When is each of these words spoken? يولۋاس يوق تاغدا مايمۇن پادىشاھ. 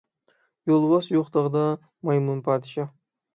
يولۋاس 0.71 1.09
يوق 1.15 1.29
تاغدا 1.35 1.61
مايمۇن 2.11 2.41
پادىشاھ. 2.49 2.91